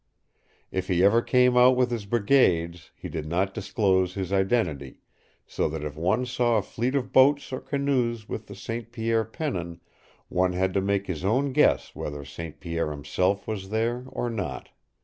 If 0.71 0.87
he 0.87 1.03
ever 1.03 1.21
came 1.21 1.55
out 1.55 1.75
with 1.75 1.91
his 1.91 2.07
brigades, 2.07 2.89
he 2.95 3.07
did 3.07 3.27
not 3.27 3.53
disclose 3.53 4.15
his 4.15 4.33
identity, 4.33 4.97
so 5.45 5.69
that 5.69 5.83
if 5.83 5.95
one 5.95 6.25
saw 6.25 6.57
a 6.57 6.63
fleet 6.63 6.95
of 6.95 7.13
boats 7.13 7.53
or 7.53 7.59
canoes 7.59 8.27
with 8.27 8.47
the 8.47 8.55
St. 8.55 8.91
Pierre 8.91 9.23
pennon, 9.25 9.79
one 10.27 10.53
had 10.53 10.73
to 10.73 10.81
make 10.81 11.05
his 11.05 11.23
own 11.23 11.51
guess 11.53 11.95
whether 11.95 12.25
St. 12.25 12.59
Pierre 12.59 12.89
himself 12.89 13.47
was 13.47 13.69
there 13.69 14.05
or 14.07 14.31
not. 14.31 14.69